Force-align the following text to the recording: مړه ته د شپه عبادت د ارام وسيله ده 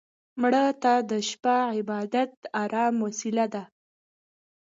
مړه 0.41 0.65
ته 0.83 0.93
د 1.09 1.11
شپه 1.29 1.55
عبادت 1.77 2.29
د 2.41 2.43
ارام 2.63 2.93
وسيله 3.05 3.45
ده 3.53 3.63